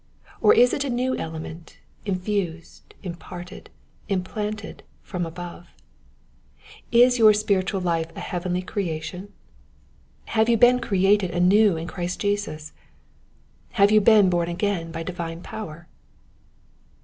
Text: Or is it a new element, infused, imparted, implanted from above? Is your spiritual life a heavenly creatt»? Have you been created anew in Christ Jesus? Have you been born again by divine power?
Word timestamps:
Or 0.41 0.51
is 0.55 0.73
it 0.73 0.83
a 0.83 0.89
new 0.89 1.15
element, 1.15 1.77
infused, 2.05 2.95
imparted, 3.03 3.69
implanted 4.09 4.81
from 5.03 5.27
above? 5.27 5.67
Is 6.91 7.19
your 7.19 7.33
spiritual 7.35 7.81
life 7.81 8.09
a 8.15 8.19
heavenly 8.19 8.63
creatt»? 8.63 9.27
Have 10.35 10.49
you 10.49 10.57
been 10.57 10.79
created 10.79 11.29
anew 11.29 11.77
in 11.77 11.85
Christ 11.87 12.19
Jesus? 12.19 12.73
Have 13.73 13.91
you 13.91 14.01
been 14.01 14.27
born 14.31 14.49
again 14.49 14.91
by 14.91 15.03
divine 15.03 15.43
power? 15.43 15.87